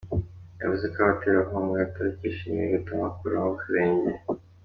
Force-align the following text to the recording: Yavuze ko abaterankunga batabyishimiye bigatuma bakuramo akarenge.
Yavuze 0.61 0.85
ko 0.91 0.97
abaterankunga 1.01 1.79
batabyishimiye 1.83 2.63
bigatuma 2.67 3.07
bakuramo 3.07 3.47
akarenge. 3.55 4.11